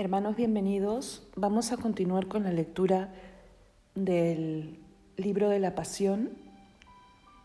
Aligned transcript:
Hermanos, 0.00 0.36
bienvenidos. 0.36 1.26
Vamos 1.34 1.72
a 1.72 1.76
continuar 1.76 2.28
con 2.28 2.44
la 2.44 2.52
lectura 2.52 3.12
del 3.96 4.78
libro 5.16 5.48
de 5.48 5.58
la 5.58 5.74
Pasión 5.74 6.30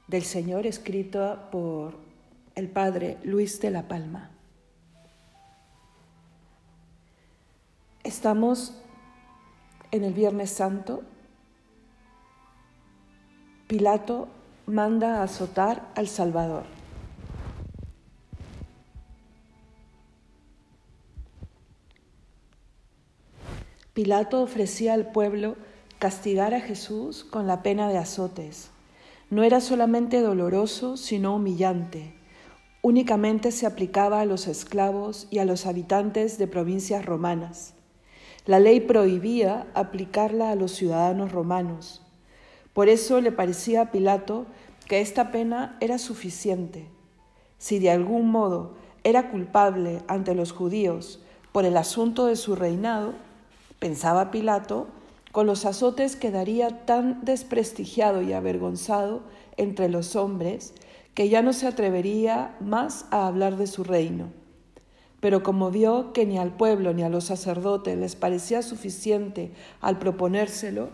del 0.07 0.21
Señor, 0.21 0.67
escrito 0.67 1.49
por 1.51 1.95
el 2.53 2.69
Padre 2.69 3.17
Luis 3.23 3.59
de 3.59 3.71
la 3.71 3.87
Palma. 3.87 4.29
Estamos 8.03 8.79
en 9.89 10.03
el 10.03 10.13
Viernes 10.13 10.51
Santo. 10.51 11.01
Pilato 13.65 14.27
manda 14.67 15.21
a 15.21 15.23
azotar 15.23 15.91
al 15.95 16.07
Salvador. 16.07 16.82
Pilato 23.93 24.41
ofrecía 24.41 24.95
al 24.95 25.11
pueblo 25.11 25.55
castigar 25.99 26.55
a 26.55 26.61
Jesús 26.61 27.23
con 27.23 27.45
la 27.45 27.61
pena 27.61 27.89
de 27.89 27.99
azotes. 27.99 28.71
No 29.29 29.43
era 29.43 29.61
solamente 29.61 30.21
doloroso, 30.21 30.97
sino 30.97 31.35
humillante. 31.35 32.15
Únicamente 32.81 33.51
se 33.51 33.67
aplicaba 33.67 34.19
a 34.19 34.25
los 34.25 34.47
esclavos 34.47 35.27
y 35.29 35.37
a 35.37 35.45
los 35.45 35.67
habitantes 35.67 36.39
de 36.39 36.47
provincias 36.47 37.05
romanas. 37.05 37.75
La 38.47 38.59
ley 38.59 38.79
prohibía 38.79 39.67
aplicarla 39.75 40.49
a 40.49 40.55
los 40.55 40.71
ciudadanos 40.71 41.31
romanos. 41.31 42.01
Por 42.73 42.89
eso 42.89 43.21
le 43.21 43.31
parecía 43.31 43.81
a 43.81 43.91
Pilato 43.91 44.47
que 44.87 45.01
esta 45.01 45.31
pena 45.31 45.77
era 45.81 45.99
suficiente. 45.99 46.87
Si 47.59 47.77
de 47.77 47.91
algún 47.91 48.31
modo 48.31 48.73
era 49.03 49.29
culpable 49.29 50.01
ante 50.07 50.33
los 50.33 50.51
judíos 50.51 51.19
por 51.51 51.63
el 51.63 51.77
asunto 51.77 52.25
de 52.25 52.35
su 52.35 52.55
reinado, 52.55 53.13
pensaba 53.83 54.31
Pilato, 54.31 54.87
con 55.33 55.45
los 55.45 55.65
azotes 55.65 56.15
quedaría 56.15 56.85
tan 56.85 57.25
desprestigiado 57.25 58.21
y 58.21 58.31
avergonzado 58.31 59.23
entre 59.57 59.89
los 59.89 60.15
hombres 60.15 60.73
que 61.13 61.27
ya 61.27 61.41
no 61.41 61.51
se 61.51 61.67
atrevería 61.67 62.55
más 62.61 63.07
a 63.11 63.27
hablar 63.27 63.57
de 63.57 63.67
su 63.67 63.83
reino. 63.83 64.31
Pero 65.19 65.43
como 65.43 65.69
vio 65.69 66.13
que 66.13 66.25
ni 66.25 66.37
al 66.37 66.55
pueblo 66.55 66.93
ni 66.93 67.03
a 67.03 67.09
los 67.09 67.25
sacerdotes 67.25 67.97
les 67.97 68.15
parecía 68.15 68.61
suficiente 68.61 69.51
al 69.81 69.99
proponérselo, 69.99 70.87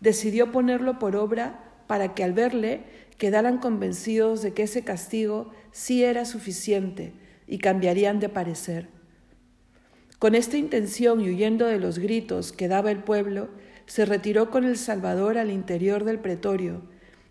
decidió 0.00 0.52
ponerlo 0.52 0.98
por 0.98 1.16
obra 1.16 1.64
para 1.86 2.14
que 2.14 2.24
al 2.24 2.34
verle 2.34 2.84
quedaran 3.16 3.56
convencidos 3.56 4.42
de 4.42 4.52
que 4.52 4.64
ese 4.64 4.84
castigo 4.84 5.48
sí 5.72 6.04
era 6.04 6.26
suficiente 6.26 7.14
y 7.46 7.56
cambiarían 7.56 8.20
de 8.20 8.28
parecer. 8.28 8.93
Con 10.24 10.34
esta 10.34 10.56
intención 10.56 11.20
y 11.20 11.28
huyendo 11.28 11.66
de 11.66 11.78
los 11.78 11.98
gritos 11.98 12.52
que 12.52 12.66
daba 12.66 12.90
el 12.90 13.00
pueblo, 13.00 13.50
se 13.84 14.06
retiró 14.06 14.50
con 14.50 14.64
el 14.64 14.78
Salvador 14.78 15.36
al 15.36 15.50
interior 15.50 16.04
del 16.04 16.18
pretorio, 16.18 16.80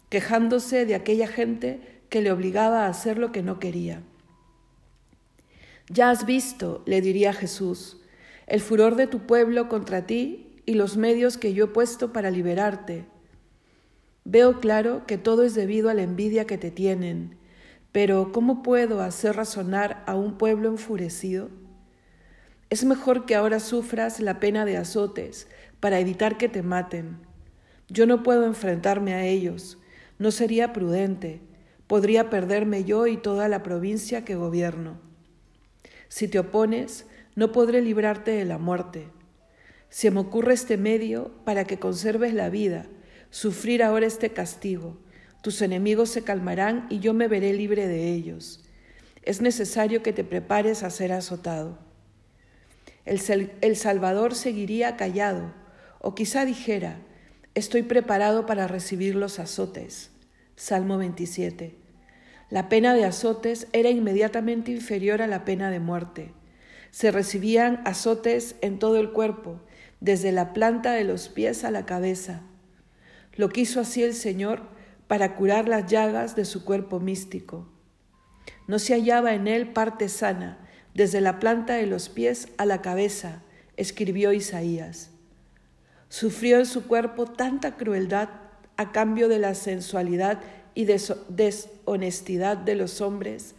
quejándose 0.10 0.86
de 0.86 0.94
aquella 0.94 1.26
gente 1.26 2.04
que 2.10 2.22
le 2.22 2.32
obligaba 2.32 2.86
a 2.86 2.90
hacer 2.90 3.18
lo 3.18 3.32
que 3.32 3.42
no 3.42 3.58
quería. 3.58 4.04
Ya 5.90 6.12
has 6.12 6.28
visto, 6.28 6.84
le 6.86 7.02
diría 7.02 7.34
Jesús, 7.34 7.98
el 8.46 8.62
furor 8.62 8.96
de 8.96 9.08
tu 9.08 9.22
pueblo 9.26 9.70
contra 9.70 10.06
ti 10.06 10.62
y 10.68 10.76
los 10.76 10.96
medios 10.96 11.40
que 11.40 11.56
yo 11.56 11.66
he 11.66 11.70
puesto 11.70 12.14
para 12.14 12.30
liberarte. 12.30 13.06
Veo 14.24 14.60
claro 14.60 15.08
que 15.08 15.18
todo 15.18 15.42
es 15.42 15.56
debido 15.56 15.90
a 15.90 15.96
la 15.96 16.04
envidia 16.04 16.46
que 16.46 16.60
te 16.60 16.70
tienen, 16.70 17.40
pero 17.92 18.32
¿cómo 18.32 18.62
puedo 18.62 19.02
hacer 19.02 19.36
razonar 19.36 20.04
a 20.06 20.14
un 20.14 20.38
pueblo 20.38 20.70
enfurecido? 20.70 21.63
Es 22.74 22.86
mejor 22.86 23.28
que 23.28 23.36
ahora 23.36 23.60
sufras 23.60 24.20
la 24.20 24.40
pena 24.40 24.66
de 24.66 24.78
azotes 24.78 25.48
para 25.80 26.00
evitar 26.00 26.40
que 26.40 26.50
te 26.50 26.64
maten. 26.64 27.20
Yo 27.88 28.08
no 28.08 28.24
puedo 28.24 28.48
enfrentarme 28.48 29.14
a 29.14 29.28
ellos, 29.28 29.78
no 30.18 30.32
sería 30.32 30.74
prudente, 30.74 31.40
podría 31.86 32.32
perderme 32.32 32.84
yo 32.84 33.06
y 33.06 33.16
toda 33.16 33.48
la 33.48 33.62
provincia 33.62 34.26
que 34.26 34.34
gobierno. 34.34 35.00
Si 36.08 36.28
te 36.28 36.40
opones, 36.40 37.06
no 37.36 37.52
podré 37.52 37.80
librarte 37.80 38.32
de 38.32 38.44
la 38.44 38.58
muerte. 38.58 39.08
Se 39.90 40.10
me 40.10 40.22
ocurre 40.22 40.56
este 40.56 40.76
medio 40.78 41.32
para 41.46 41.66
que 41.66 41.78
conserves 41.78 42.34
la 42.34 42.50
vida, 42.50 42.88
sufrir 43.30 43.84
ahora 43.84 44.08
este 44.08 44.32
castigo. 44.32 44.98
Tus 45.44 45.62
enemigos 45.62 46.10
se 46.10 46.24
calmarán 46.24 46.88
y 46.90 46.98
yo 46.98 47.14
me 47.14 47.28
veré 47.28 47.54
libre 47.54 47.88
de 47.88 48.12
ellos. 48.16 48.64
Es 49.22 49.42
necesario 49.42 50.02
que 50.02 50.12
te 50.12 50.24
prepares 50.24 50.82
a 50.82 50.90
ser 50.90 51.12
azotado. 51.12 51.93
El, 53.06 53.76
Salvador 53.76 54.34
seguiría 54.34 54.96
callado, 54.96 55.54
o 56.00 56.16
quizá 56.16 56.46
dijera, 56.46 57.00
estoy 57.54 57.84
preparado 57.84 58.46
para 58.46 58.68
recibir 58.68 59.16
los 59.16 59.40
azotes. 59.40 60.12
Salmo 60.56 60.98
27. 60.98 61.76
La 62.50 62.70
pena 62.70 62.94
de 62.94 63.04
azotes 63.04 63.68
era 63.74 63.90
inmediatamente 63.90 64.72
inferior 64.72 65.22
a 65.22 65.28
la 65.28 65.44
pena 65.44 65.70
de 65.70 65.80
muerte. 65.80 66.32
Se 66.92 67.12
recibían 67.12 67.82
azotes 67.86 68.56
en 68.62 68.80
todo 68.80 68.98
el 68.98 69.12
cuerpo, 69.12 69.60
desde 70.00 70.32
la 70.32 70.54
planta 70.54 70.94
de 70.94 71.04
los 71.04 71.28
pies 71.28 71.64
a 71.64 71.72
la 71.72 71.86
cabeza. 71.86 72.42
Lo 73.36 73.50
quiso 73.50 73.82
así 73.82 74.04
el 74.04 74.14
Señor 74.14 74.62
para 75.08 75.36
curar 75.36 75.68
las 75.68 75.88
llagas 75.88 76.36
de 76.36 76.46
su 76.46 76.64
cuerpo 76.64 77.00
místico. 77.00 77.68
No 78.68 78.80
se 78.80 78.94
hallaba 78.94 79.34
en 79.34 79.48
él 79.48 79.74
parte 79.74 80.08
sana, 80.08 80.63
desde 80.94 81.22
la 81.22 81.40
planta 81.40 81.76
de 81.76 81.88
los 81.88 82.10
pies 82.10 82.50
a 82.58 82.66
la 82.66 82.82
cabeza, 82.82 83.42
escribió 83.78 84.34
Isaías. 84.34 85.10
Sufrió 86.10 86.60
en 86.60 86.66
su 86.66 86.86
cuerpo 86.86 87.26
tanta 87.26 87.76
crueldad 87.76 88.30
a 88.78 88.92
cambio 88.92 89.28
de 89.28 89.40
la 89.40 89.56
sensualidad 89.56 90.40
y 90.76 90.86
deshonestidad 90.86 92.58
de 92.58 92.76
los 92.76 93.02
hombres, 93.02 93.56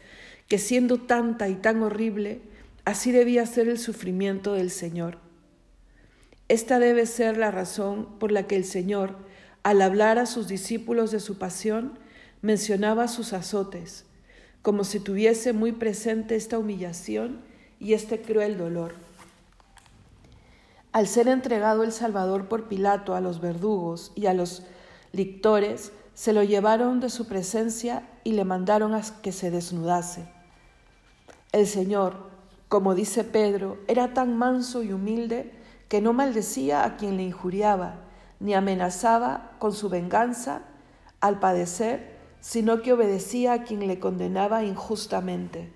que 0.48 0.58
siendo 0.58 0.98
tanta 0.98 1.48
y 1.48 1.54
tan 1.54 1.82
horrible, 1.82 2.42
así 2.84 3.12
debía 3.12 3.46
ser 3.46 3.68
el 3.68 3.78
sufrimiento 3.78 4.54
del 4.54 4.70
Señor. 4.70 5.18
Esta 6.48 6.78
debe 6.78 7.06
ser 7.06 7.38
la 7.38 7.50
razón 7.50 8.18
por 8.18 8.30
la 8.30 8.46
que 8.46 8.56
el 8.56 8.64
Señor, 8.64 9.16
al 9.62 9.80
hablar 9.80 10.18
a 10.18 10.26
sus 10.26 10.46
discípulos 10.46 11.10
de 11.10 11.20
su 11.20 11.38
pasión, 11.38 11.98
mencionaba 12.42 13.08
sus 13.08 13.32
azotes, 13.32 14.04
como 14.64 14.84
si 14.84 14.98
tuviese 14.98 15.52
muy 15.52 15.72
presente 15.72 16.36
esta 16.36 16.58
humillación 16.58 17.42
y 17.78 17.92
este 17.92 18.22
cruel 18.22 18.56
dolor. 18.56 18.94
Al 20.90 21.06
ser 21.06 21.28
entregado 21.28 21.82
el 21.82 21.92
Salvador 21.92 22.48
por 22.48 22.66
Pilato 22.66 23.14
a 23.14 23.20
los 23.20 23.42
verdugos 23.42 24.10
y 24.14 24.24
a 24.24 24.32
los 24.32 24.62
lictores, 25.12 25.92
se 26.14 26.32
lo 26.32 26.42
llevaron 26.42 26.98
de 27.00 27.10
su 27.10 27.26
presencia 27.26 28.08
y 28.24 28.32
le 28.32 28.46
mandaron 28.46 28.94
a 28.94 29.02
que 29.20 29.32
se 29.32 29.50
desnudase. 29.50 30.24
El 31.52 31.66
Señor, 31.66 32.16
como 32.70 32.94
dice 32.94 33.22
Pedro, 33.22 33.76
era 33.86 34.14
tan 34.14 34.34
manso 34.34 34.82
y 34.82 34.94
humilde 34.94 35.52
que 35.90 36.00
no 36.00 36.14
maldecía 36.14 36.86
a 36.86 36.96
quien 36.96 37.18
le 37.18 37.24
injuriaba, 37.24 37.96
ni 38.40 38.54
amenazaba 38.54 39.52
con 39.58 39.74
su 39.74 39.90
venganza 39.90 40.62
al 41.20 41.38
padecer 41.38 42.13
sino 42.44 42.82
que 42.82 42.92
obedecía 42.92 43.54
a 43.54 43.62
quien 43.62 43.88
le 43.88 43.98
condenaba 43.98 44.64
injustamente. 44.64 45.72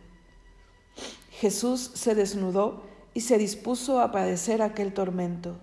Jesús 1.30 1.92
se 1.94 2.14
desnudó 2.14 2.82
y 3.14 3.22
se 3.22 3.38
dispuso 3.38 4.02
a 4.02 4.12
padecer 4.12 4.60
aquel 4.60 4.92
tormento. 4.92 5.56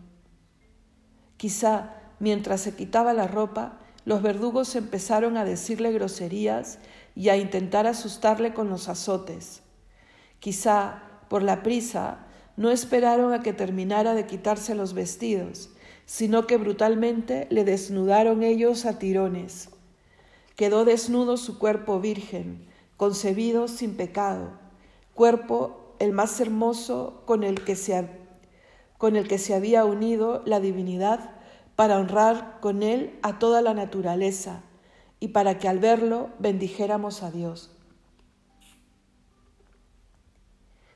Quizá 1.38 1.94
mientras 2.20 2.62
se 2.62 2.74
quitaba 2.74 3.14
la 3.14 3.28
ropa, 3.28 3.78
los 4.04 4.24
verdugos 4.24 4.76
empezaron 4.76 5.38
a 5.38 5.46
decirle 5.46 5.92
groserías 5.92 6.80
y 7.14 7.30
a 7.30 7.38
intentar 7.38 7.86
asustarle 7.86 8.56
con 8.56 8.72
los 8.72 8.90
azotes. 8.90 9.62
Quizá, 10.40 11.04
por 11.30 11.44
la 11.44 11.62
prisa, 11.62 12.26
no 12.58 12.72
esperaron 12.72 13.32
a 13.32 13.44
que 13.44 13.54
terminara 13.54 14.16
de 14.16 14.26
quitarse 14.26 14.74
los 14.74 14.96
vestidos, 14.96 15.70
sino 16.08 16.48
que 16.48 16.58
brutalmente 16.58 17.48
le 17.52 17.64
desnudaron 17.64 18.42
ellos 18.42 18.88
a 18.88 18.98
tirones. 18.98 19.70
Quedó 20.56 20.86
desnudo 20.86 21.38
su 21.38 21.60
cuerpo 21.60 22.00
virgen, 22.00 22.66
concebido 22.98 23.68
sin 23.68 23.98
pecado, 23.98 24.52
cuerpo 25.14 25.96
el 26.00 26.14
más 26.14 26.40
hermoso 26.40 27.22
con 27.26 27.44
el 27.44 27.64
que 27.64 27.76
se, 27.76 28.10
con 28.98 29.16
el 29.16 29.28
que 29.28 29.38
se 29.38 29.54
había 29.54 29.86
unido 29.86 30.42
la 30.46 30.60
divinidad 30.60 31.32
para 31.76 31.98
honrar 31.98 32.60
con 32.62 32.84
él 32.84 33.20
a 33.22 33.38
toda 33.40 33.62
la 33.62 33.74
naturaleza 33.74 34.62
y 35.20 35.30
para 35.30 35.58
que 35.60 35.68
al 35.68 35.80
verlo 35.80 36.30
bendijéramos 36.40 37.24
a 37.24 37.32
Dios. 37.32 37.72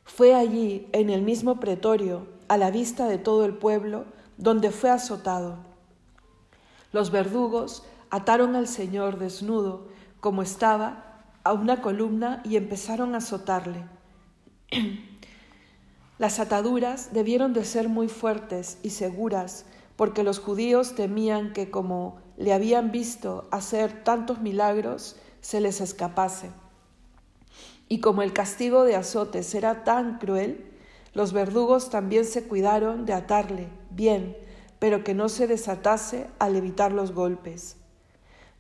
Fue 0.05 0.35
allí, 0.35 0.87
en 0.91 1.09
el 1.09 1.21
mismo 1.21 1.59
pretorio, 1.59 2.27
a 2.47 2.57
la 2.57 2.71
vista 2.71 3.07
de 3.07 3.17
todo 3.17 3.45
el 3.45 3.53
pueblo, 3.53 4.05
donde 4.37 4.71
fue 4.71 4.89
azotado. 4.89 5.57
Los 6.91 7.11
verdugos 7.11 7.83
ataron 8.09 8.55
al 8.55 8.67
Señor 8.67 9.19
desnudo, 9.19 9.87
como 10.19 10.41
estaba, 10.41 11.23
a 11.43 11.53
una 11.53 11.81
columna 11.81 12.41
y 12.43 12.57
empezaron 12.57 13.15
a 13.15 13.19
azotarle. 13.19 13.85
Las 16.17 16.39
ataduras 16.39 17.13
debieron 17.13 17.53
de 17.53 17.63
ser 17.63 17.87
muy 17.87 18.09
fuertes 18.09 18.77
y 18.83 18.89
seguras, 18.89 19.65
porque 19.95 20.23
los 20.23 20.39
judíos 20.39 20.95
temían 20.95 21.53
que 21.53 21.71
como 21.71 22.19
le 22.37 22.53
habían 22.53 22.91
visto 22.91 23.47
hacer 23.51 24.03
tantos 24.03 24.41
milagros, 24.41 25.15
se 25.41 25.61
les 25.61 25.79
escapase. 25.79 26.51
Y 27.87 28.01
como 28.01 28.21
el 28.21 28.33
castigo 28.33 28.83
de 28.83 28.95
azotes 28.95 29.55
era 29.55 29.83
tan 29.83 30.19
cruel, 30.19 30.69
los 31.13 31.33
verdugos 31.33 31.89
también 31.89 32.25
se 32.25 32.47
cuidaron 32.47 33.05
de 33.05 33.13
atarle 33.13 33.69
bien, 33.89 34.37
pero 34.77 35.03
que 35.03 35.13
no 35.13 35.27
se 35.27 35.47
desatase 35.47 36.27
al 36.37 36.55
evitar 36.55 36.91
los 36.91 37.13
golpes. 37.13 37.78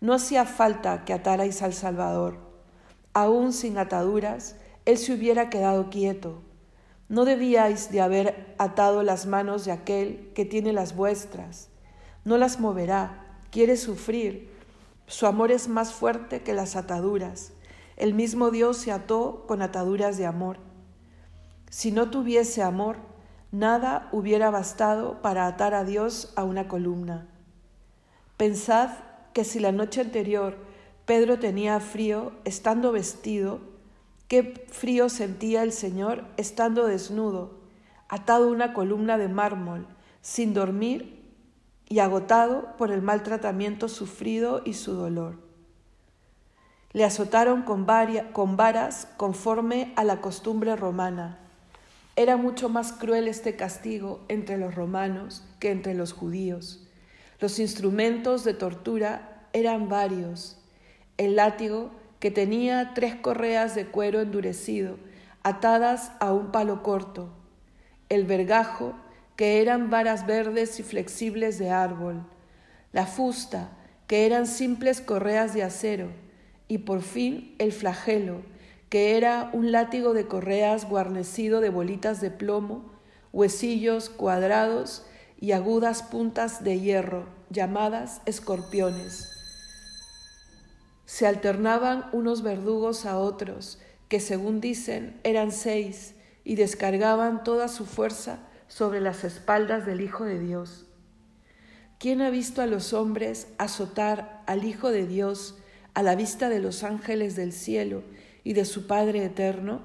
No 0.01 0.13
hacía 0.13 0.45
falta 0.45 1.03
que 1.03 1.13
atarais 1.13 1.61
al 1.61 1.73
Salvador. 1.73 2.37
Aún 3.13 3.51
sin 3.51 3.77
ataduras, 3.77 4.55
él 4.85 4.97
se 4.97 5.13
hubiera 5.13 5.49
quedado 5.49 5.89
quieto. 5.89 6.41
No 7.09 7.25
debíais 7.25 7.91
de 7.91 8.01
haber 8.01 8.55
atado 8.59 9.03
las 9.03 9.25
manos 9.25 9.65
de 9.65 9.71
aquel 9.71 10.31
que 10.35 10.45
tiene 10.45 10.73
las 10.73 10.95
vuestras. 10.95 11.69
No 12.23 12.37
las 12.37 12.59
moverá, 12.59 13.25
quiere 13.51 13.77
sufrir. 13.77 14.49
Su 15.07 15.25
amor 15.25 15.51
es 15.51 15.67
más 15.67 15.91
fuerte 15.91 16.43
que 16.43 16.53
las 16.53 16.75
ataduras. 16.75 17.51
El 17.97 18.13
mismo 18.13 18.51
Dios 18.51 18.77
se 18.77 18.91
ató 18.91 19.45
con 19.47 19.61
ataduras 19.61 20.17
de 20.17 20.25
amor. 20.25 20.57
Si 21.69 21.91
no 21.91 22.09
tuviese 22.09 22.63
amor, 22.63 22.97
nada 23.51 24.07
hubiera 24.11 24.49
bastado 24.49 25.21
para 25.21 25.47
atar 25.47 25.73
a 25.73 25.83
Dios 25.83 26.31
a 26.35 26.43
una 26.43 26.67
columna. 26.67 27.27
Pensad 28.37 28.91
que 29.39 29.45
si 29.45 29.61
la 29.61 29.71
noche 29.71 30.01
anterior 30.01 30.57
Pedro 31.05 31.39
tenía 31.39 31.79
frío 31.79 32.33
estando 32.43 32.91
vestido, 32.91 33.61
qué 34.27 34.65
frío 34.67 35.07
sentía 35.07 35.63
el 35.63 35.71
Señor 35.71 36.25
estando 36.35 36.85
desnudo, 36.87 37.61
atado 38.09 38.49
a 38.49 38.51
una 38.51 38.73
columna 38.73 39.17
de 39.17 39.29
mármol, 39.29 39.87
sin 40.21 40.53
dormir 40.53 41.23
y 41.87 41.99
agotado 41.99 42.75
por 42.75 42.91
el 42.91 43.01
maltratamiento 43.01 43.87
sufrido 43.87 44.61
y 44.65 44.73
su 44.73 44.91
dolor. 44.91 45.39
Le 46.91 47.05
azotaron 47.05 47.61
con, 47.61 47.87
con 48.33 48.57
varas 48.57 49.07
conforme 49.15 49.93
a 49.95 50.03
la 50.03 50.19
costumbre 50.19 50.75
romana. 50.75 51.39
Era 52.17 52.35
mucho 52.35 52.67
más 52.67 52.91
cruel 52.91 53.29
este 53.29 53.55
castigo 53.55 54.19
entre 54.27 54.57
los 54.57 54.75
romanos 54.75 55.45
que 55.61 55.71
entre 55.71 55.93
los 55.93 56.11
judíos. 56.11 56.88
Los 57.39 57.59
instrumentos 57.59 58.43
de 58.43 58.53
tortura 58.53 59.47
eran 59.53 59.87
varios. 59.87 60.57
El 61.17 61.37
látigo, 61.37 61.91
que 62.19 62.31
tenía 62.31 62.91
tres 62.93 63.15
correas 63.15 63.75
de 63.75 63.85
cuero 63.85 64.19
endurecido, 64.19 64.97
atadas 65.41 66.11
a 66.19 66.33
un 66.33 66.51
palo 66.51 66.83
corto. 66.83 67.29
El 68.09 68.25
vergajo, 68.25 68.93
que 69.37 69.61
eran 69.61 69.89
varas 69.89 70.25
verdes 70.25 70.81
y 70.81 70.83
flexibles 70.83 71.57
de 71.59 71.69
árbol. 71.69 72.25
La 72.91 73.05
fusta, 73.05 73.69
que 74.05 74.25
eran 74.25 74.45
simples 74.45 74.99
correas 74.99 75.53
de 75.53 75.63
acero. 75.63 76.09
Y 76.67 76.79
por 76.79 77.01
fin 77.01 77.55
el 77.57 77.71
flagelo, 77.71 78.41
que 78.89 79.15
era 79.15 79.49
un 79.53 79.71
látigo 79.71 80.13
de 80.13 80.27
correas 80.27 80.89
guarnecido 80.89 81.61
de 81.61 81.69
bolitas 81.69 82.19
de 82.19 82.31
plomo, 82.31 82.91
huesillos 83.31 84.09
cuadrados 84.09 85.05
y 85.41 85.53
agudas 85.53 86.03
puntas 86.03 86.63
de 86.63 86.79
hierro, 86.79 87.25
llamadas 87.49 88.21
escorpiones. 88.25 89.29
Se 91.05 91.25
alternaban 91.25 92.05
unos 92.11 92.43
verdugos 92.43 93.05
a 93.05 93.17
otros, 93.17 93.79
que 94.09 94.19
según 94.19 94.59
dicen 94.59 95.19
eran 95.23 95.51
seis, 95.51 96.13
y 96.43 96.55
descargaban 96.55 97.43
toda 97.43 97.67
su 97.67 97.85
fuerza 97.85 98.39
sobre 98.67 99.01
las 99.01 99.23
espaldas 99.23 99.85
del 99.85 100.01
Hijo 100.01 100.25
de 100.25 100.39
Dios. 100.39 100.85
¿Quién 101.99 102.21
ha 102.21 102.29
visto 102.29 102.61
a 102.61 102.65
los 102.65 102.93
hombres 102.93 103.47
azotar 103.57 104.41
al 104.45 104.63
Hijo 104.63 104.89
de 104.89 105.05
Dios 105.05 105.57
a 105.93 106.03
la 106.03 106.15
vista 106.15 106.49
de 106.49 106.59
los 106.59 106.83
ángeles 106.83 107.35
del 107.35 107.51
cielo 107.53 108.03
y 108.43 108.53
de 108.53 108.65
su 108.65 108.87
Padre 108.87 109.25
eterno? 109.25 109.81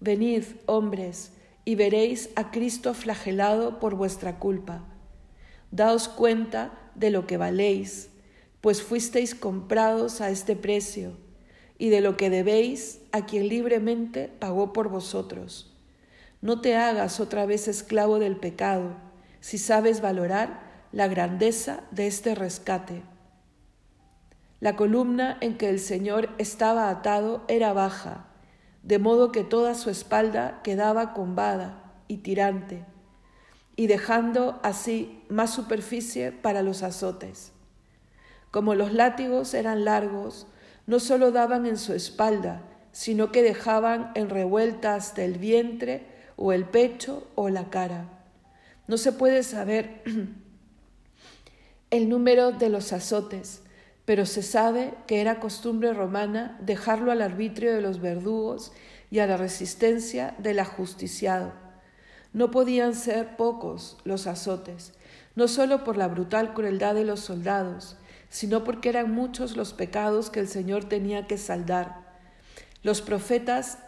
Venid, 0.00 0.44
hombres, 0.66 1.32
y 1.66 1.74
veréis 1.74 2.30
a 2.36 2.52
Cristo 2.52 2.94
flagelado 2.94 3.80
por 3.80 3.96
vuestra 3.96 4.38
culpa. 4.38 4.84
Daos 5.72 6.08
cuenta 6.08 6.72
de 6.94 7.10
lo 7.10 7.26
que 7.26 7.36
valéis, 7.36 8.08
pues 8.60 8.82
fuisteis 8.82 9.34
comprados 9.34 10.20
a 10.20 10.30
este 10.30 10.54
precio, 10.54 11.18
y 11.76 11.88
de 11.88 12.00
lo 12.00 12.16
que 12.16 12.30
debéis 12.30 13.00
a 13.10 13.26
quien 13.26 13.48
libremente 13.48 14.30
pagó 14.38 14.72
por 14.72 14.88
vosotros. 14.88 15.76
No 16.40 16.60
te 16.60 16.76
hagas 16.76 17.18
otra 17.18 17.46
vez 17.46 17.66
esclavo 17.66 18.20
del 18.20 18.36
pecado, 18.36 18.94
si 19.40 19.58
sabes 19.58 20.00
valorar 20.00 20.86
la 20.92 21.08
grandeza 21.08 21.82
de 21.90 22.06
este 22.06 22.36
rescate. 22.36 23.02
La 24.60 24.76
columna 24.76 25.36
en 25.40 25.58
que 25.58 25.68
el 25.68 25.80
Señor 25.80 26.30
estaba 26.38 26.90
atado 26.90 27.44
era 27.48 27.72
baja, 27.72 28.28
de 28.86 29.00
modo 29.00 29.32
que 29.32 29.42
toda 29.42 29.74
su 29.74 29.90
espalda 29.90 30.60
quedaba 30.62 31.12
combada 31.12 31.92
y 32.06 32.18
tirante, 32.18 32.84
y 33.74 33.88
dejando 33.88 34.60
así 34.62 35.24
más 35.28 35.52
superficie 35.52 36.30
para 36.30 36.62
los 36.62 36.84
azotes. 36.84 37.50
Como 38.52 38.76
los 38.76 38.92
látigos 38.92 39.54
eran 39.54 39.84
largos, 39.84 40.46
no 40.86 41.00
sólo 41.00 41.32
daban 41.32 41.66
en 41.66 41.78
su 41.78 41.94
espalda, 41.94 42.62
sino 42.92 43.32
que 43.32 43.42
dejaban 43.42 44.12
en 44.14 44.30
revuelta 44.30 44.94
hasta 44.94 45.24
el 45.24 45.36
vientre 45.36 46.06
o 46.36 46.52
el 46.52 46.64
pecho 46.64 47.26
o 47.34 47.48
la 47.48 47.70
cara. 47.70 48.08
No 48.86 48.98
se 48.98 49.10
puede 49.10 49.42
saber 49.42 50.04
el 51.90 52.08
número 52.08 52.52
de 52.52 52.68
los 52.68 52.92
azotes, 52.92 53.62
pero 54.06 54.24
se 54.24 54.42
sabe 54.42 54.94
que 55.06 55.20
era 55.20 55.40
costumbre 55.40 55.92
romana 55.92 56.56
dejarlo 56.62 57.12
al 57.12 57.20
arbitrio 57.20 57.74
de 57.74 57.82
los 57.82 58.00
verdugos 58.00 58.72
y 59.10 59.18
a 59.18 59.26
la 59.26 59.36
resistencia 59.36 60.34
del 60.38 60.60
ajusticiado. 60.60 61.52
No 62.32 62.50
podían 62.50 62.94
ser 62.94 63.36
pocos 63.36 63.98
los 64.04 64.26
azotes, 64.28 64.92
no 65.34 65.48
solo 65.48 65.84
por 65.84 65.96
la 65.96 66.06
brutal 66.06 66.54
crueldad 66.54 66.94
de 66.94 67.04
los 67.04 67.20
soldados, 67.20 67.96
sino 68.30 68.62
porque 68.62 68.88
eran 68.88 69.12
muchos 69.12 69.56
los 69.56 69.72
pecados 69.72 70.30
que 70.30 70.40
el 70.40 70.48
Señor 70.48 70.84
tenía 70.84 71.26
que 71.26 71.36
saldar. 71.36 72.06
Los 72.82 73.02
profetas 73.02 73.78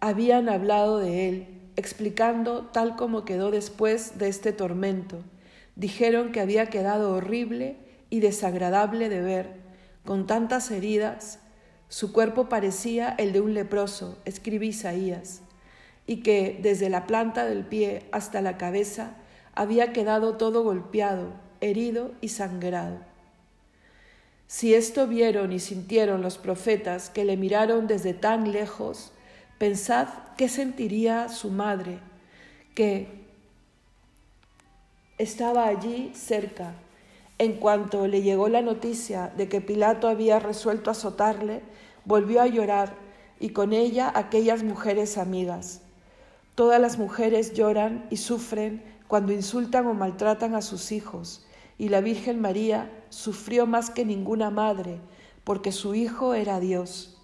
habían 0.00 0.48
hablado 0.48 0.98
de 0.98 1.28
él, 1.28 1.60
explicando 1.76 2.66
tal 2.72 2.96
como 2.96 3.24
quedó 3.24 3.50
después 3.50 4.18
de 4.18 4.28
este 4.28 4.52
tormento. 4.52 5.22
Dijeron 5.76 6.32
que 6.32 6.40
había 6.40 6.66
quedado 6.66 7.14
horrible 7.14 7.81
y 8.12 8.20
desagradable 8.20 9.08
de 9.08 9.22
ver, 9.22 9.54
con 10.04 10.26
tantas 10.26 10.70
heridas, 10.70 11.38
su 11.88 12.12
cuerpo 12.12 12.46
parecía 12.50 13.08
el 13.16 13.32
de 13.32 13.40
un 13.40 13.54
leproso, 13.54 14.18
escribe 14.26 14.66
Isaías, 14.66 15.40
y 16.06 16.18
que 16.18 16.58
desde 16.60 16.90
la 16.90 17.06
planta 17.06 17.46
del 17.46 17.64
pie 17.64 18.02
hasta 18.12 18.42
la 18.42 18.58
cabeza 18.58 19.14
había 19.54 19.94
quedado 19.94 20.36
todo 20.36 20.62
golpeado, 20.62 21.32
herido 21.62 22.12
y 22.20 22.28
sangrado. 22.28 22.98
Si 24.46 24.74
esto 24.74 25.06
vieron 25.06 25.50
y 25.50 25.58
sintieron 25.58 26.20
los 26.20 26.36
profetas 26.36 27.08
que 27.08 27.24
le 27.24 27.38
miraron 27.38 27.86
desde 27.86 28.12
tan 28.12 28.52
lejos, 28.52 29.12
pensad 29.56 30.08
qué 30.36 30.50
sentiría 30.50 31.30
su 31.30 31.48
madre, 31.48 31.98
que 32.74 33.08
estaba 35.16 35.66
allí 35.66 36.12
cerca 36.14 36.74
en 37.42 37.54
cuanto 37.54 38.06
le 38.06 38.22
llegó 38.22 38.48
la 38.48 38.62
noticia 38.62 39.32
de 39.36 39.48
que 39.48 39.60
Pilato 39.60 40.06
había 40.06 40.38
resuelto 40.38 40.90
azotarle, 40.90 41.62
volvió 42.04 42.40
a 42.40 42.46
llorar 42.46 42.94
y 43.40 43.48
con 43.48 43.72
ella 43.72 44.12
aquellas 44.14 44.62
mujeres 44.62 45.18
amigas. 45.18 45.82
Todas 46.54 46.80
las 46.80 46.98
mujeres 46.98 47.52
lloran 47.52 48.06
y 48.10 48.18
sufren 48.18 48.84
cuando 49.08 49.32
insultan 49.32 49.86
o 49.88 49.94
maltratan 49.94 50.54
a 50.54 50.62
sus 50.62 50.92
hijos, 50.92 51.44
y 51.78 51.88
la 51.88 52.00
Virgen 52.00 52.40
María 52.40 52.92
sufrió 53.08 53.66
más 53.66 53.90
que 53.90 54.04
ninguna 54.04 54.50
madre, 54.50 55.00
porque 55.42 55.72
su 55.72 55.96
hijo 55.96 56.34
era 56.34 56.60
Dios. 56.60 57.20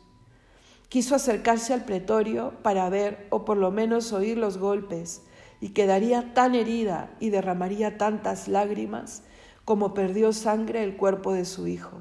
Quiso 0.89 1.15
acercarse 1.15 1.75
al 1.75 1.85
pretorio 1.85 2.55
para 2.63 2.89
ver 2.89 3.29
o 3.31 3.45
por 3.45 3.57
lo 3.57 3.71
menos 3.71 4.13
oír 4.13 4.37
los 4.37 4.59
golpes, 4.59 5.23
y 5.61 5.69
quedaría 5.69 6.35
tan 6.35 6.57
herida 6.57 7.11
y 7.21 7.31
derramaría 7.31 7.99
tantas 7.99 8.49
lágrimas 8.49 9.23
como 9.69 9.93
perdió 9.93 10.33
sangre 10.33 10.83
el 10.83 10.97
cuerpo 10.97 11.35
de 11.35 11.45
su 11.45 11.67
Hijo. 11.67 12.01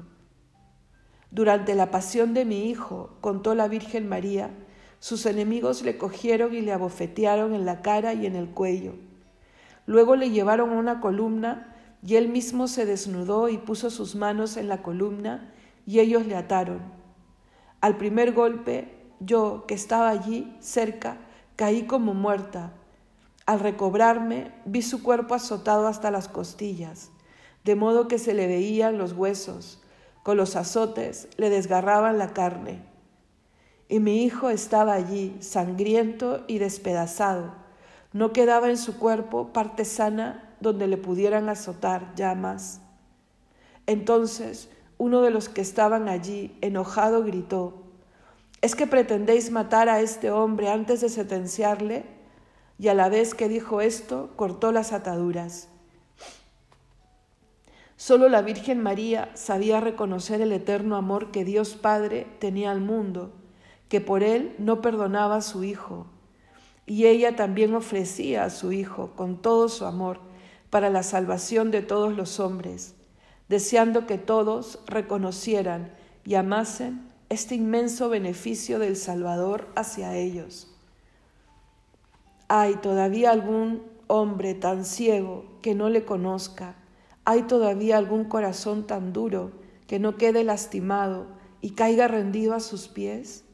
Durante 1.30 1.74
la 1.74 1.90
pasión 1.90 2.32
de 2.32 2.46
mi 2.46 2.70
Hijo, 2.70 3.18
contó 3.20 3.54
la 3.54 3.68
Virgen 3.68 4.08
María, 4.08 4.48
sus 5.00 5.26
enemigos 5.26 5.82
le 5.82 5.98
cogieron 5.98 6.54
y 6.54 6.62
le 6.62 6.72
abofetearon 6.72 7.52
en 7.52 7.66
la 7.66 7.82
cara 7.82 8.14
y 8.14 8.24
en 8.24 8.36
el 8.36 8.48
cuello. 8.48 8.94
Luego 9.84 10.16
le 10.16 10.30
llevaron 10.30 10.70
a 10.70 10.78
una 10.78 11.02
columna 11.02 11.76
y 12.02 12.16
él 12.16 12.30
mismo 12.30 12.68
se 12.68 12.86
desnudó 12.86 13.50
y 13.50 13.58
puso 13.58 13.90
sus 13.90 14.14
manos 14.14 14.56
en 14.56 14.66
la 14.68 14.80
columna 14.80 15.52
y 15.84 15.98
ellos 15.98 16.24
le 16.24 16.36
ataron. 16.36 16.80
Al 17.82 17.98
primer 17.98 18.32
golpe, 18.32 18.96
yo, 19.20 19.66
que 19.68 19.74
estaba 19.74 20.08
allí 20.08 20.56
cerca, 20.60 21.18
caí 21.54 21.82
como 21.82 22.14
muerta. 22.14 22.72
Al 23.44 23.60
recobrarme, 23.60 24.54
vi 24.64 24.80
su 24.80 25.02
cuerpo 25.02 25.34
azotado 25.34 25.86
hasta 25.86 26.10
las 26.10 26.28
costillas, 26.28 27.10
de 27.64 27.74
modo 27.74 28.08
que 28.08 28.18
se 28.18 28.34
le 28.34 28.46
veían 28.46 28.98
los 28.98 29.12
huesos, 29.12 29.82
con 30.22 30.36
los 30.36 30.56
azotes 30.56 31.28
le 31.36 31.50
desgarraban 31.50 32.18
la 32.18 32.32
carne. 32.32 32.82
Y 33.88 34.00
mi 34.00 34.24
hijo 34.24 34.50
estaba 34.50 34.94
allí, 34.94 35.36
sangriento 35.40 36.44
y 36.46 36.58
despedazado. 36.58 37.54
No 38.12 38.32
quedaba 38.32 38.68
en 38.68 38.76
su 38.76 38.98
cuerpo 38.98 39.52
parte 39.52 39.84
sana 39.84 40.56
donde 40.60 40.86
le 40.86 40.96
pudieran 40.96 41.48
azotar 41.48 42.14
ya 42.14 42.34
más. 42.34 42.80
Entonces 43.86 44.68
uno 44.98 45.22
de 45.22 45.30
los 45.30 45.48
que 45.48 45.60
estaban 45.60 46.08
allí, 46.08 46.56
enojado, 46.60 47.22
gritó, 47.22 47.84
¿Es 48.60 48.74
que 48.74 48.88
pretendéis 48.88 49.52
matar 49.52 49.88
a 49.88 50.00
este 50.00 50.32
hombre 50.32 50.68
antes 50.68 51.00
de 51.00 51.08
sentenciarle? 51.08 52.04
Y 52.76 52.88
a 52.88 52.94
la 52.94 53.08
vez 53.08 53.34
que 53.34 53.48
dijo 53.48 53.80
esto, 53.80 54.30
cortó 54.34 54.72
las 54.72 54.92
ataduras. 54.92 55.68
Solo 57.98 58.28
la 58.28 58.42
Virgen 58.42 58.80
María 58.80 59.28
sabía 59.34 59.80
reconocer 59.80 60.40
el 60.40 60.52
eterno 60.52 60.94
amor 60.94 61.32
que 61.32 61.44
Dios 61.44 61.74
Padre 61.74 62.28
tenía 62.38 62.70
al 62.70 62.80
mundo, 62.80 63.32
que 63.88 64.00
por 64.00 64.22
él 64.22 64.54
no 64.58 64.80
perdonaba 64.80 65.34
a 65.34 65.42
su 65.42 65.64
Hijo. 65.64 66.06
Y 66.86 67.06
ella 67.06 67.34
también 67.34 67.74
ofrecía 67.74 68.44
a 68.44 68.50
su 68.50 68.70
Hijo 68.70 69.10
con 69.16 69.42
todo 69.42 69.68
su 69.68 69.84
amor 69.84 70.20
para 70.70 70.90
la 70.90 71.02
salvación 71.02 71.72
de 71.72 71.82
todos 71.82 72.16
los 72.16 72.38
hombres, 72.38 72.94
deseando 73.48 74.06
que 74.06 74.16
todos 74.16 74.78
reconocieran 74.86 75.92
y 76.24 76.36
amasen 76.36 77.08
este 77.30 77.56
inmenso 77.56 78.08
beneficio 78.08 78.78
del 78.78 78.94
Salvador 78.94 79.66
hacia 79.74 80.14
ellos. 80.14 80.72
¿Hay 82.46 82.76
todavía 82.76 83.32
algún 83.32 83.82
hombre 84.06 84.54
tan 84.54 84.84
ciego 84.84 85.46
que 85.62 85.74
no 85.74 85.90
le 85.90 86.04
conozca? 86.04 86.76
¿Hay 87.30 87.42
todavía 87.42 87.98
algún 87.98 88.24
corazón 88.24 88.86
tan 88.86 89.12
duro 89.12 89.52
que 89.86 89.98
no 89.98 90.16
quede 90.16 90.44
lastimado 90.44 91.26
y 91.60 91.72
caiga 91.72 92.08
rendido 92.08 92.54
a 92.54 92.60
sus 92.60 92.88
pies? 92.88 93.44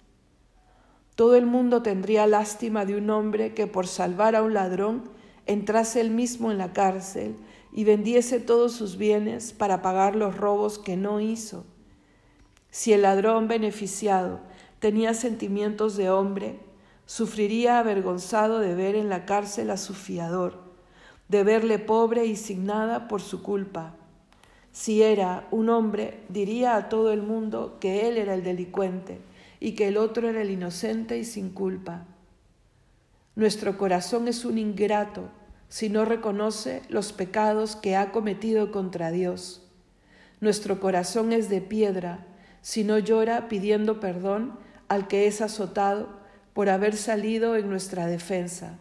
Todo 1.16 1.35
el 1.35 1.45
mundo 1.45 1.83
tendría 1.83 2.28
lástima 2.28 2.85
de 2.85 2.97
un 2.97 3.11
hombre 3.11 3.52
que 3.52 3.66
por 3.66 3.88
salvar 3.88 4.37
a 4.37 4.45
un 4.45 4.54
ladrón 4.54 5.11
entrase 5.47 6.00
él 6.00 6.12
mismo 6.12 6.52
en 6.52 6.59
la 6.59 6.73
cárcel 6.73 7.35
y 7.73 7.83
vendiese 7.83 8.38
todos 8.38 8.75
sus 8.75 8.97
bienes 8.97 9.52
para 9.52 9.83
pagar 9.83 10.14
los 10.14 10.37
robos 10.37 10.78
que 10.78 10.97
no 10.97 11.19
hizo 11.19 11.64
si 12.75 12.93
el 12.93 13.02
ladrón 13.02 13.47
beneficiado 13.47 14.40
tenía 14.81 15.14
sentimientos 15.14 15.97
de 15.97 16.11
hombre, 16.11 16.59
sufriría 17.07 17.78
avergonzado 17.78 18.59
de 18.59 18.75
ver 18.75 18.97
en 18.97 19.09
la 19.09 19.26
cárcel 19.26 19.71
a 19.71 19.76
su 19.76 19.95
fiador, 19.95 20.63
de 21.28 21.45
verle 21.45 21.78
pobre 21.78 22.26
y 22.26 22.37
sin 22.37 22.66
nada 22.66 23.09
por 23.09 23.23
su 23.23 23.43
culpa. 23.43 23.95
Si 24.73 25.02
era 25.02 25.47
un 25.50 25.69
hombre, 25.69 26.21
diría 26.28 26.76
a 26.76 26.88
todo 26.88 27.12
el 27.12 27.23
mundo 27.23 27.78
que 27.81 28.09
él 28.09 28.19
era 28.19 28.35
el 28.35 28.43
delincuente 28.43 29.21
y 29.61 29.73
que 29.73 29.88
el 29.88 29.97
otro 29.97 30.28
era 30.28 30.43
el 30.43 30.50
inocente 30.50 31.16
y 31.16 31.25
sin 31.25 31.50
culpa. 31.50 32.04
Nuestro 33.37 33.78
corazón 33.78 34.28
es 34.28 34.45
un 34.45 34.59
ingrato 34.59 35.28
si 35.69 35.88
no 35.88 36.04
reconoce 36.04 36.83
los 36.88 37.12
pecados 37.12 37.75
que 37.75 37.97
ha 37.97 38.12
cometido 38.12 38.71
contra 38.71 39.11
Dios. 39.11 39.62
Nuestro 40.40 40.78
corazón 40.81 41.33
es 41.33 41.49
de 41.49 41.61
piedra 41.61 42.26
si 42.61 42.85
no 42.85 42.99
llora 42.99 43.49
pidiendo 43.49 44.00
perdón 44.00 44.59
al 44.88 45.09
que 45.09 45.26
es 45.26 45.40
azotado 45.40 46.09
por 46.52 46.69
haber 46.69 46.97
salido 46.97 47.57
en 47.57 47.69
nuestra 47.69 48.07
defensa. 48.07 48.78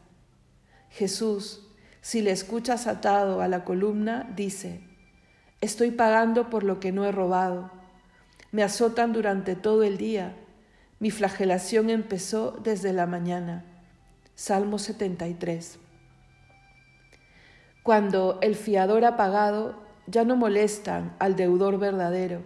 Jesús, 0.90 1.68
si 2.04 2.22
le 2.22 2.32
escuchas 2.32 2.86
atado 2.86 3.42
a 3.42 3.48
la 3.48 3.64
columna, 3.64 4.30
dice, 4.36 4.82
Estoy 5.62 5.92
pagando 5.92 6.50
por 6.50 6.64
lo 6.64 6.82
que 6.82 6.92
no 6.92 7.06
he 7.06 7.14
robado. 7.14 7.72
Me 8.52 8.64
azotan 8.64 9.14
durante 9.14 9.56
todo 9.56 9.84
el 9.84 9.98
día. 9.98 10.36
Mi 11.00 11.10
flagelación 11.10 11.90
empezó 11.90 12.52
desde 12.64 12.92
la 12.92 13.08
mañana. 13.08 13.64
Salmo 14.36 14.78
73. 14.78 15.80
Cuando 17.82 18.40
el 18.42 18.56
fiador 18.56 19.06
ha 19.06 19.16
pagado, 19.16 19.82
ya 20.06 20.26
no 20.26 20.36
molestan 20.36 21.16
al 21.20 21.38
deudor 21.38 21.80
verdadero 21.80 22.42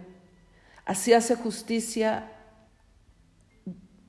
Así 0.84 1.12
hace 1.12 1.34
justicia 1.34 2.30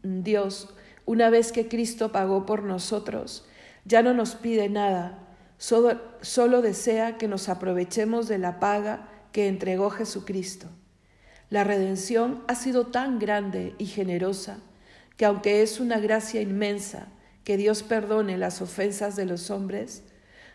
Dios 0.04 0.70
una 1.08 1.32
vez 1.32 1.52
que 1.52 1.68
Cristo 1.68 2.12
pagó 2.12 2.46
por 2.46 2.62
nosotros. 2.62 3.46
Ya 3.86 4.04
no 4.04 4.14
nos 4.14 4.36
pide 4.36 4.70
nada, 4.70 5.29
solo, 5.60 6.62
desea 6.62 7.18
que 7.18 7.28
nos 7.28 7.50
aprovechemos 7.50 8.28
de 8.28 8.38
la 8.40 8.60
paga 8.60 9.10
que 9.32 9.48
entregó 9.48 9.90
Jesucristo. 9.90 10.68
La 11.50 11.64
redención 11.64 12.44
ha 12.48 12.56
sido 12.56 12.88
tan 12.88 13.20
grande 13.20 13.76
y 13.78 13.86
generosa 13.86 14.60
que 15.18 15.26
aunque 15.26 15.62
es 15.62 15.80
una 15.80 16.00
gracia 16.00 16.42
inmensa 16.42 17.08
que 17.44 17.58
Dios 17.58 17.84
perdone 17.84 18.38
las 18.38 18.62
ofensas 18.62 19.16
de 19.16 19.26
los 19.26 19.50
hombres, 19.50 20.04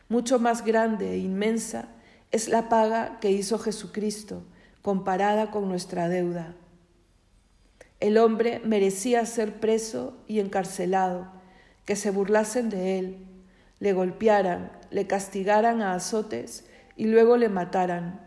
mucho 0.09 0.39
más 0.39 0.65
grande 0.65 1.13
e 1.13 1.19
inmensa 1.19 1.89
es 2.31 2.49
la 2.49 2.69
paga 2.69 3.19
que 3.21 3.31
hizo 3.31 3.59
Jesucristo 3.59 4.43
comparada 4.83 5.51
con 5.51 5.69
nuestra 5.69 6.09
deuda. 6.09 6.55
El 8.01 8.19
hombre 8.19 8.61
merecía 8.65 9.25
ser 9.27 9.61
preso 9.61 10.17
y 10.27 10.41
encarcelado, 10.41 11.31
que 11.85 11.97
se 11.97 12.11
burlasen 12.11 12.71
de 12.71 12.99
él, 12.99 13.34
le 13.85 13.93
golpearan, 13.93 14.73
le 14.91 15.07
castigaran 15.07 15.83
a 15.83 15.93
azotes 15.93 16.64
y 16.97 17.05
luego 17.05 17.37
le 17.37 17.50
mataran. 17.50 18.19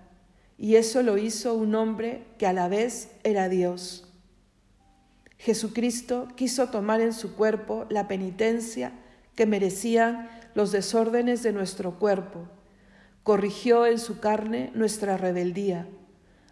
Y 0.56 0.76
eso 0.76 1.02
lo 1.02 1.18
hizo 1.18 1.56
un 1.56 1.74
hombre 1.74 2.26
que 2.38 2.46
a 2.46 2.54
la 2.54 2.68
vez 2.68 3.10
era 3.24 3.50
Dios. 3.50 4.08
Jesucristo 5.40 6.28
quiso 6.36 6.70
tomar 6.70 7.02
en 7.02 7.12
su 7.12 7.36
cuerpo 7.36 7.88
la 7.90 8.08
penitencia 8.08 8.92
que 9.34 9.48
merecían 9.48 10.30
los 10.54 10.72
desórdenes 10.72 11.42
de 11.42 11.54
nuestro 11.54 11.98
cuerpo. 11.98 12.48
Corrigió 13.24 13.88
en 13.88 13.98
su 13.98 14.20
carne 14.20 14.70
nuestra 14.76 15.18
rebeldía 15.18 15.88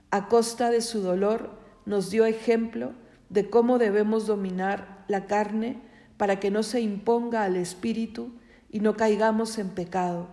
a 0.09 0.29
costa 0.29 0.71
de 0.71 0.81
su 0.81 1.01
dolor, 1.01 1.51
nos 1.85 2.09
dio 2.09 2.25
ejemplo 2.25 2.93
de 3.29 3.51
cómo 3.51 3.77
debemos 3.77 4.25
dominar 4.25 5.05
la 5.07 5.27
carne 5.27 5.77
para 6.17 6.39
que 6.39 6.49
no 6.49 6.63
se 6.63 6.81
imponga 6.81 7.43
al 7.43 7.55
espíritu 7.55 8.31
y 8.75 8.81
no 8.81 8.97
caigamos 8.97 9.57
en 9.57 9.69
pecado. 9.69 10.27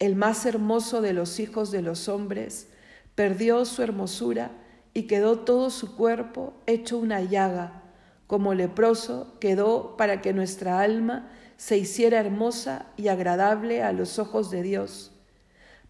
El 0.00 0.16
más 0.16 0.44
hermoso 0.46 1.00
de 1.00 1.12
los 1.12 1.38
hijos 1.38 1.70
de 1.70 1.80
los 1.80 2.08
hombres 2.08 2.66
perdió 3.14 3.64
su 3.66 3.84
hermosura 3.84 4.50
y 4.94 5.04
quedó 5.04 5.38
todo 5.38 5.70
su 5.70 5.94
cuerpo 5.94 6.54
hecho 6.66 6.98
una 6.98 7.22
llaga, 7.22 7.84
como 8.26 8.52
leproso 8.52 9.36
quedó 9.38 9.96
para 9.96 10.20
que 10.20 10.32
nuestra 10.32 10.80
alma 10.80 11.30
se 11.56 11.78
hiciera 11.78 12.18
hermosa 12.18 12.86
y 12.96 13.06
agradable 13.06 13.84
a 13.84 13.92
los 13.92 14.18
ojos 14.18 14.50
de 14.50 14.64
Dios 14.64 15.12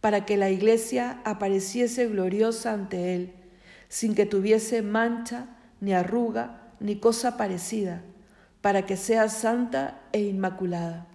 para 0.02 0.26
que 0.26 0.36
la 0.36 0.50
iglesia 0.50 1.22
apareciese 1.24 2.06
gloriosa 2.06 2.74
ante 2.74 3.14
Él, 3.14 3.32
sin 3.88 4.14
que 4.14 4.26
tuviese 4.26 4.82
mancha, 4.82 5.56
ni 5.80 5.94
arruga, 5.94 6.68
ni 6.80 6.96
cosa 6.96 7.38
parecida, 7.38 8.02
para 8.60 8.82
que 8.82 8.96
sea 8.96 9.28
santa 9.28 10.00
e 10.12 10.20
inmaculada. 10.20 11.06